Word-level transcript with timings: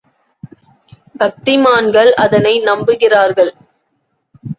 பக்திமான்கள் 1.19 2.09
அதனை 2.15 2.53
நம்புகிறார்கள். 2.61 3.51